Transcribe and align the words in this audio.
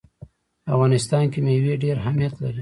په 0.63 0.69
افغانستان 0.75 1.23
کې 1.31 1.39
مېوې 1.45 1.73
ډېر 1.83 1.95
اهمیت 2.03 2.33
لري. 2.43 2.59